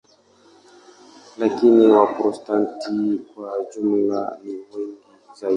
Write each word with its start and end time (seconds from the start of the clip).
Lakini 1.37 1.87
Waprotestanti 1.87 3.19
kwa 3.35 3.51
jumla 3.75 4.39
ni 4.43 4.51
wengi 4.53 4.97
zaidi. 5.33 5.47